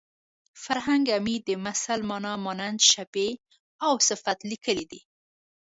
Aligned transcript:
فرهنګ 0.63 1.05
عمید 1.17 1.41
د 1.47 1.51
مثل 1.65 1.99
مانا 2.09 2.33
مانند 2.45 2.79
شبیه 2.91 3.33
او 3.85 3.91
صفت 4.07 4.37
لیکلې 4.51 4.85
ده 4.91 4.99